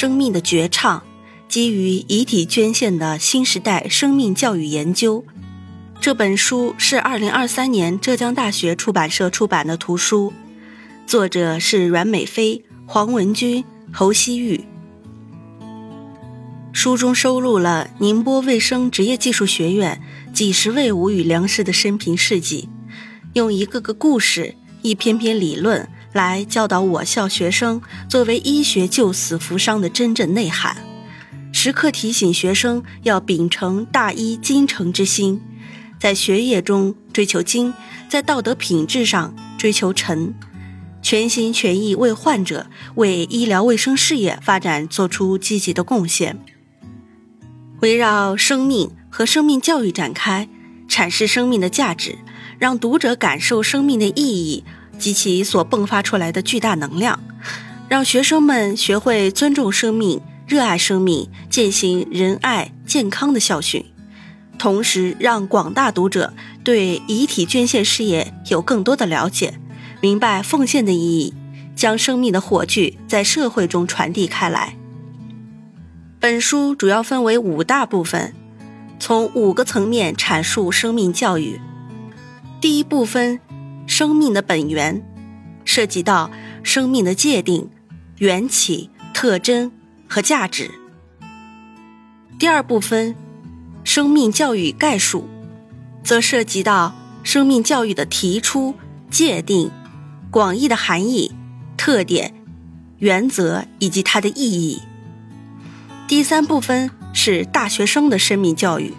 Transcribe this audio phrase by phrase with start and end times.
[0.00, 1.00] 生命的绝唱》，
[1.48, 5.24] 基于遗体捐献的新时代生命教育研究。
[6.00, 10.32] 这本书是二零二三年浙江大学出版社出版的图书，
[11.04, 14.64] 作者是阮美飞、黄文军、侯希玉。
[16.72, 20.00] 书中收录了宁波卫生职业技术学院
[20.32, 22.68] 几十位无语良师的生平事迹，
[23.32, 30.76] 用一个个故事、一篇篇理论来教导我校学生作为医学救死扶伤的真正内涵，
[31.52, 35.40] 时刻提醒学生要秉承大医精诚之心，
[35.98, 37.74] 在学业中追求精，
[38.08, 40.34] 在道德品质上追求诚，
[41.02, 46.38] 全心全意为患者、为医疗卫生事业发展做出积极的贡献。
[47.80, 50.48] 围绕生命和生命教育展开，
[50.88, 52.18] 阐释生命的价值，
[52.58, 54.64] 让读者感受生命的意义
[54.98, 57.20] 及其所迸发出来的巨大能量，
[57.88, 63.84] 让学生们学会尊重生命、热爱生命、践行仁爱、健康的校训，
[64.58, 69.54] 同时让广大读者对遗体捐献事业有更多的了解，
[70.00, 71.34] 明白奉献的意义，
[71.76, 74.74] 将生命的火炬在社会中传递开来。
[76.20, 78.34] 本书主要分为五大部分，
[78.98, 81.60] 从五个层面阐述生命教育。
[82.60, 83.38] 第一部分，
[83.98, 85.02] 生命的本源，
[85.64, 86.30] 涉及到
[86.62, 87.68] 生命的界定、
[88.18, 89.72] 缘起、特征
[90.08, 90.70] 和价值。
[92.38, 93.16] 第二部分，
[93.82, 95.26] 生命教育概述，
[96.04, 98.76] 则涉及到生命教育的提出、
[99.10, 99.68] 界定、
[100.30, 101.32] 广义的含义、
[101.76, 102.32] 特点、
[102.98, 104.80] 原则以及它的意义。
[106.06, 108.94] 第三部分是大学生的生命教育。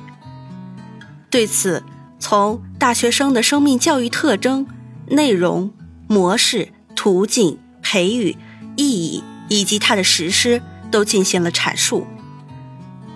[1.30, 1.86] 对此，
[2.20, 4.68] 从大学生的生命教育特征、
[5.10, 5.72] 内容、
[6.08, 8.38] 模式、途径、培育、
[8.76, 12.08] 意义以及它的实施都进行了阐述。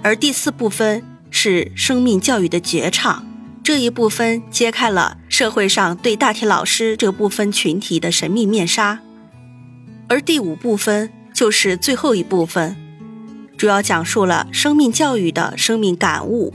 [0.01, 3.25] 而第四部分是生命教育的绝唱，
[3.63, 8.99] 这一部分揭开了社会上对大体老师这部分群体的神秘面纱。
[10.09, 12.75] 而第五部分就是最后一部分。
[13.57, 16.53] 主要讲述了生命教育的生命感悟，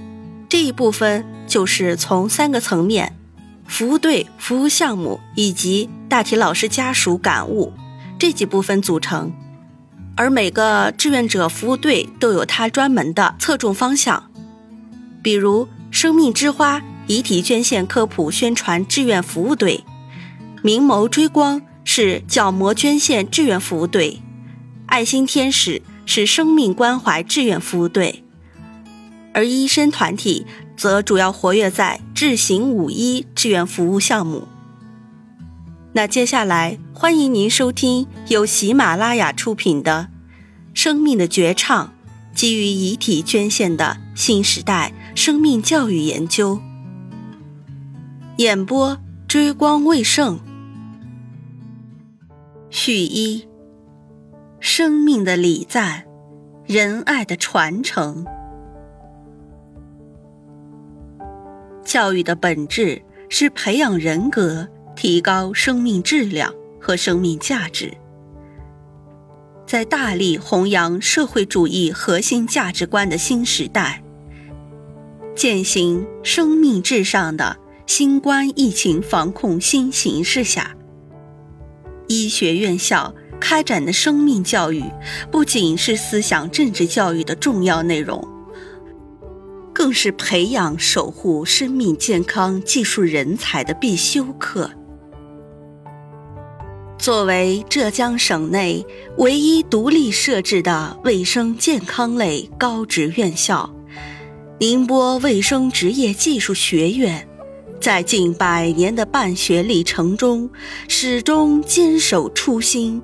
[0.49, 3.17] 这一部分就是从三个层面：
[3.69, 7.73] 服务队、服务项目以及大体老师家属感悟
[8.19, 9.33] 这几部分组成。
[10.17, 14.29] 而每个志愿者服务队都有它专门的侧重方向，
[15.23, 19.85] 比如“生命之花”遗体捐献科普宣传志愿服务队
[20.65, 24.21] ，“明眸追光”是角膜捐献志愿服务队
[24.87, 25.81] ，“爱心天使”。
[26.11, 28.25] 是生命关怀志愿服务队，
[29.35, 30.47] 而医生团体
[30.79, 34.47] 则主要活跃在智行五一志愿服务项目。
[35.93, 40.09] 那接下来，欢迎您收听由喜马拉雅出品的
[40.73, 41.87] 《生命的绝唱》，
[42.33, 46.61] 基于遗体捐献的新时代生命教育研究。
[48.37, 48.97] 演播：
[49.27, 50.39] 追光未盛。
[52.71, 53.49] 序一。
[54.61, 56.05] 生命的礼赞，
[56.67, 58.25] 仁爱的传承。
[61.89, 63.01] 教育的本质
[63.31, 67.97] 是培养人格，提高生命质量和生命价值。
[69.67, 74.03] 在大力弘扬社会主义核心价值观的新时代，
[75.35, 77.57] 践行生命至上的
[77.87, 80.77] 新冠疫情防控新形势下，
[82.07, 83.15] 医学院校。
[83.41, 84.83] 开展的生命教育
[85.31, 88.27] 不仅是思想政治教育的重要内容，
[89.79, 94.69] 更是培养守护生命健康技术人才的必修课。
[96.99, 98.85] 作为浙江省内
[99.19, 103.73] 唯一独立设置的卫生健康类高职院校，
[104.59, 107.29] 宁波卫生职业技术学院，
[107.81, 110.51] 在近百年的办学历程中，
[110.89, 113.01] 始终坚守初心。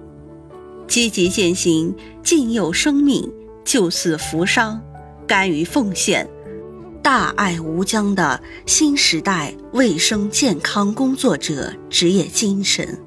[0.89, 3.33] 积极践行敬佑生命、
[3.65, 4.83] 救死扶伤、
[5.25, 6.29] 甘于奉献、
[7.05, 12.99] 大爱无疆的新时代卫生健康工作者职业精神，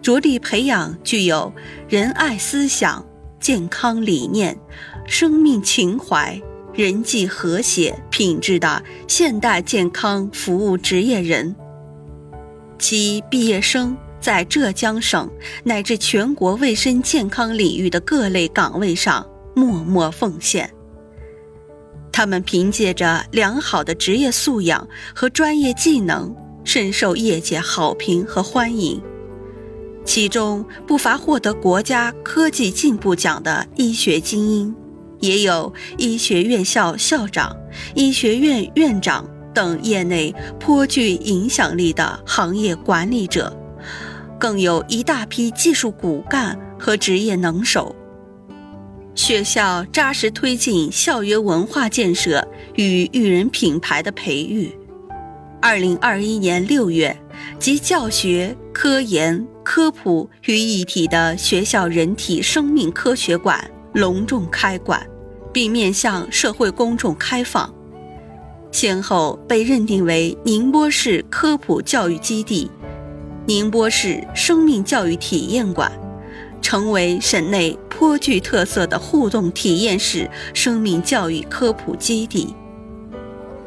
[0.00, 1.52] 着力培养具有
[1.88, 3.04] 仁爱思想、
[3.40, 4.56] 健康理念、
[5.04, 6.40] 生命情怀、
[6.72, 11.56] 人际和谐品质的现代健康服务职业人，
[12.78, 13.96] 其毕业生。
[14.20, 15.28] 在浙江省
[15.64, 20.72] 乃至全国卫生健康领域的各类岗位上默默奉献，
[22.12, 26.32] 他们凭借着良好的职业素养和专业技能，
[26.62, 29.02] 深受业界好评和欢迎。
[30.04, 34.74] 其中不乏获得国家科技进步奖的医学精英，
[35.20, 37.56] 也有医学院校校长、
[37.94, 43.56] 医学院院长等业内颇具影响力的行业管理者，
[44.38, 47.94] 更有一大批技术骨干和职业能手。
[49.22, 54.76] 学校扎实推进校园文化建设与育人品牌的培育。
[55.60, 57.16] 二零二一年六月，
[57.56, 65.00] 集教学、科研、科普于一体的学校人体生命科学馆隆重开馆，
[65.52, 67.72] 并面向社会公众开放，
[68.72, 72.68] 先后被认定为宁波市科普教育基地、
[73.46, 75.92] 宁波市生命教育体验馆。
[76.62, 82.54] 成为省内颇具特色的互动体验式生命教育科普基地。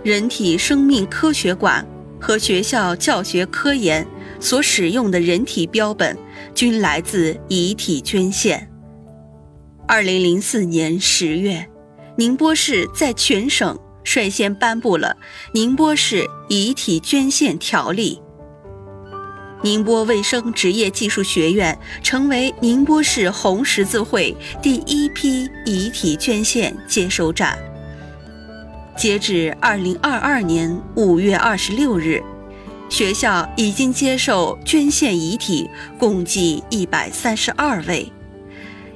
[0.02, 1.86] 人体生命科学馆
[2.20, 4.08] 和学校教学科研
[4.40, 6.18] 所使用的人体标本
[6.54, 8.72] 均来自遗体捐献。
[9.88, 11.68] 二零零四年十月，
[12.18, 15.18] 宁波市在全省率先颁布了
[15.54, 18.20] 《宁波市遗体捐献条例》。
[19.66, 27.58] 宁波卫生职业技术学院成为宁波市红十字会第一批遗体捐献接收站。
[28.96, 32.22] 截至二零二二年五月二十六日，
[32.90, 35.68] 学校已经接受捐献遗体
[35.98, 38.14] 共计一百三十二位，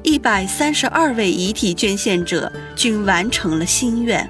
[0.04, 4.30] 一百三十二位遗体捐献者均完成了心愿。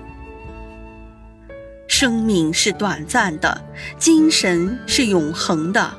[1.90, 3.62] 生命是短暂的，
[3.98, 5.94] 精神是永恒的。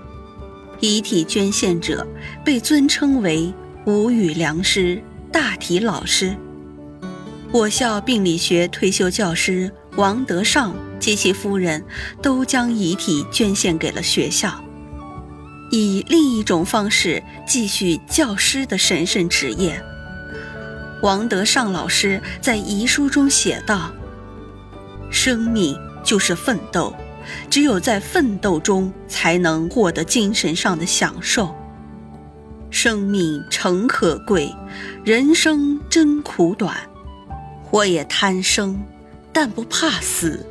[0.80, 2.06] 遗体捐献者
[2.44, 3.52] 被尊称为
[3.84, 6.34] “无语良师”、“大体老师”。
[7.52, 11.84] 我校病理学退休教师王德尚及其夫人
[12.22, 14.62] 都将遗体捐献给了学校，
[15.70, 19.82] 以另一种方式继续教师的神圣职业。
[21.02, 23.92] 王德尚老师在遗书中写道
[25.10, 26.94] ：“生命就是奋斗。”
[27.48, 31.54] 只有在奋斗中，才能获得精神上的享受。
[32.70, 34.54] 生命诚可贵，
[35.04, 36.76] 人生真苦短。
[37.70, 38.80] 我也贪生，
[39.32, 40.46] 但不怕死。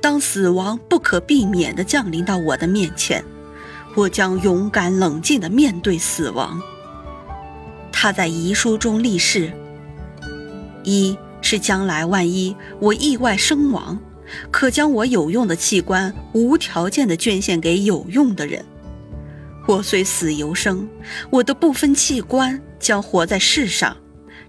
[0.00, 3.24] 当死亡不可避免地降临到我的面前，
[3.94, 6.60] 我将勇敢冷静地面对死亡。
[7.90, 9.52] 他在遗书中立誓：
[10.82, 13.98] 一是将来万一我意外身亡。
[14.50, 18.64] 可将我有用的器官无条件地捐献给有用的人。
[19.66, 20.88] 我虽死犹生，
[21.30, 23.96] 我的部分器官将活在世上，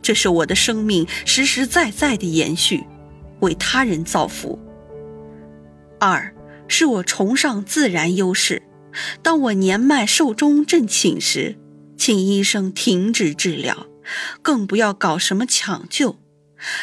[0.01, 2.83] 这是我的生命实实在在的延续，
[3.41, 4.59] 为他人造福。
[6.00, 6.33] 二
[6.68, 8.63] 是我崇尚自然优势，
[9.21, 11.57] 当我年迈寿终正寝时，
[11.95, 13.86] 请医生停止治疗，
[14.41, 16.18] 更不要搞什么抢救。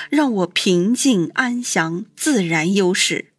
[0.08, 3.32] 让我平静安详，自然优势，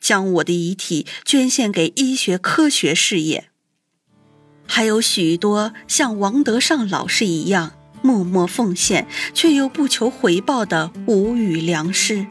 [0.00, 3.48] 将我的遗体捐献给医学科学事业。
[4.66, 7.72] 还有许多像王德尚老师一样
[8.02, 12.26] 默默奉献却又不求回报的无语良师，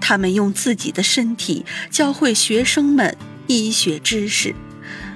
[0.00, 3.16] 他们用自己的身体教会学生们
[3.48, 4.54] 医学知识，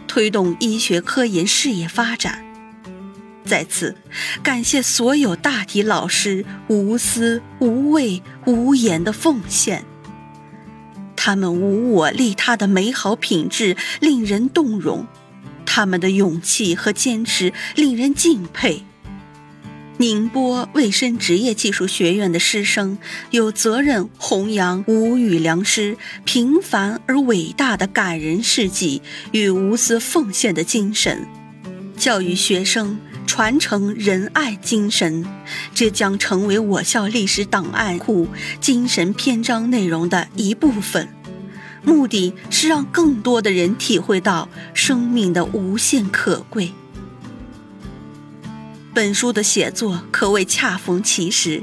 [0.09, 2.50] 推动医学科研事业发展。
[3.51, 3.97] 在此，
[4.45, 9.85] 感谢所有大体老师无私、无畏、无言的奉献。
[11.17, 15.05] 他们无我利他的美好品质令人动容，
[15.67, 18.85] 他们的勇气和坚持令人敬佩。
[19.97, 22.99] 宁波卫生职业技术学院的师生
[23.33, 29.03] 有责任弘扬无语良师平凡而伟大的感人事迹
[29.33, 31.27] 与无私奉献的精神，
[31.97, 32.97] 教育学生。
[33.27, 35.25] 传承仁爱精神，
[35.75, 38.29] 这将成为我校历史档案库
[38.61, 41.09] 精神篇章内容的一部分。
[41.83, 46.73] 目的是让更多的人体会到生命的无限可贵。
[48.93, 51.63] 本书的写作可谓恰逢其时，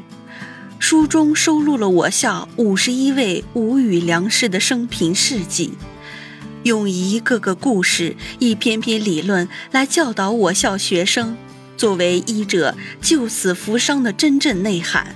[0.80, 5.74] 书中收录了我校五十一位无语良师的生平事迹，
[6.64, 11.38] 用一个个故事、一篇篇理论来教导我校学生。
[11.77, 15.15] 作为医者救死扶伤的真正内涵，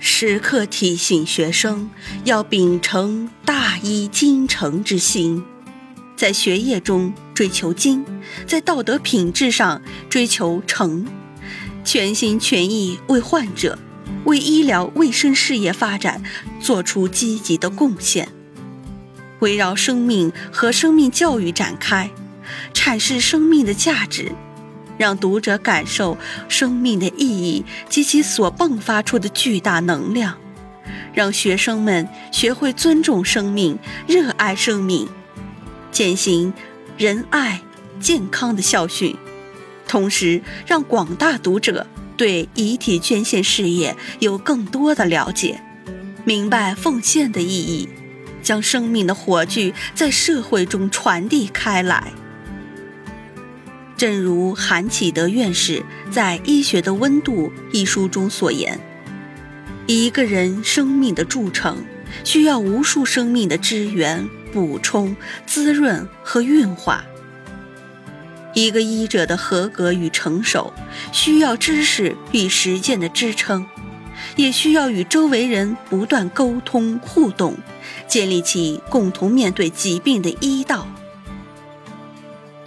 [0.00, 1.88] 时刻提醒学生
[2.24, 5.44] 要秉承大医精诚之心，
[6.16, 8.04] 在学业中追求精，
[8.46, 9.80] 在道德品质上
[10.10, 11.06] 追求诚，
[11.84, 13.78] 全心全意为患者、
[14.24, 16.20] 为医疗卫生事业发展
[16.60, 18.28] 做出积极的贡献。
[19.38, 22.10] 围绕生命和生命教育展开。
[22.74, 24.32] 阐释生命的价值，
[25.02, 26.16] 让读者感受
[26.48, 30.38] 生命的意义及其所迸发出的巨大能量，
[31.12, 35.08] 让学生们学会尊重生命、热爱生命，
[35.90, 36.54] 践行
[36.96, 37.62] 仁爱、
[37.98, 39.16] 健康的校训，
[39.88, 41.84] 同时让广大读者
[42.16, 45.60] 对遗体捐献事业有更多的了解，
[46.22, 47.88] 明白奉献的意义。
[48.40, 52.12] 将生命的火炬在社会中传递开来。
[54.02, 58.80] 正如韩启德院士在《医学的温度》一书中所言
[59.86, 61.84] ：“一个人生命的铸成，
[62.24, 65.14] 需要无数生命的支援、补充、
[65.46, 67.04] 滋润和运化。
[68.54, 70.72] 一个医者的合格与成熟，
[71.12, 73.64] 需要知识与实践的支撑。”
[74.34, 77.56] 也需要与周围人不断沟通互动，
[78.08, 80.88] 建立起共同面对疾病的医道。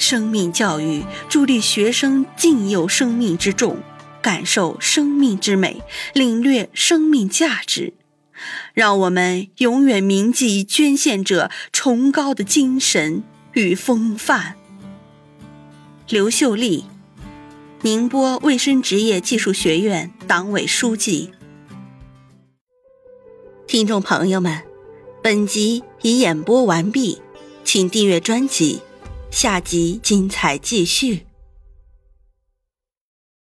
[0.08, 3.80] 生命教育助力学生尽有生命之重，
[4.22, 5.82] 感受生命之美，
[6.14, 7.96] 领略生命价值。
[8.76, 14.54] 让我们永远铭记捐献者崇高的精神与风范。
[16.08, 16.86] 刘秀丽，
[17.82, 21.32] 宁波卫生职业技术学院党委书记。
[23.66, 24.62] 听众朋友们，
[25.24, 27.24] 本集已演播完毕，
[27.64, 28.82] 请订阅专辑，
[29.36, 31.25] 下集精彩继续。